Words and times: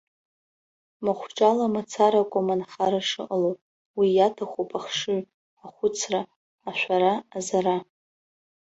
Махәҿала 1.03 1.65
мацара 1.73 2.19
акәым 2.23 2.47
анхара 2.53 3.01
шыҟало, 3.07 3.51
уи 3.97 4.07
иаҭахуп 4.13 4.69
ахшыҩ, 4.79 5.21
ахәыцра, 5.65 6.21
ашәара-азара. 6.69 7.75